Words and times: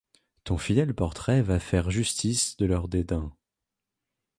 Ton 0.45 0.57
fidèle 0.57 0.95
portrait 0.95 1.43
va 1.43 1.59
faire 1.59 1.91
justice 1.91 2.57
de 2.57 2.65
leurs 2.65 2.87
dédains. 2.87 3.31